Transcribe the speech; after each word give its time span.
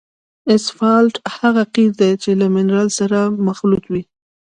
اسفالټ 0.55 1.15
هغه 1.37 1.63
قیر 1.75 1.91
دی 1.99 2.11
چې 2.23 2.29
له 2.39 2.47
منرال 2.55 2.89
سره 2.99 3.19
مخلوط 3.47 3.83
وي 3.91 4.03